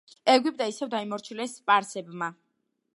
[0.33, 2.33] ეგვიპტე ისევ დაიმორჩილეს სპარსებმა.